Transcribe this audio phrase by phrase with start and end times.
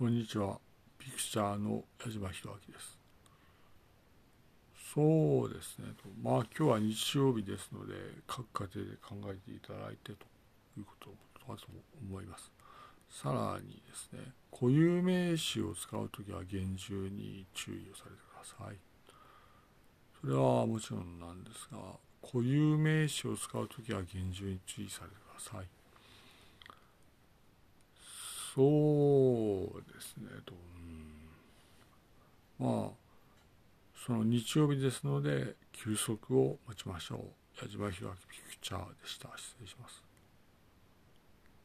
[0.00, 0.58] こんにちは。
[0.98, 2.98] ピクチャーの矢島弘明です。
[4.94, 5.88] そうですね。
[6.22, 7.92] まあ今日は日曜日ですので、
[8.26, 10.24] 各家庭で考えていただいてと
[10.78, 11.10] いうこと
[11.46, 11.66] だと
[12.02, 12.50] 思います。
[13.10, 18.76] さらにですね、固有名詞を使うときは厳重に注意をされてください。
[20.22, 21.76] それはもちろんなんですが、
[22.22, 25.66] 固有名詞を使うときは厳重に注意されてください。
[28.52, 28.64] そう
[30.24, 30.54] ですねと、
[32.60, 32.90] うん、まあ
[34.06, 37.18] その日曜日ですので休息を待ちましょう。
[37.62, 39.28] 矢島弘明ピクチャーでした。
[39.36, 40.09] 失礼します。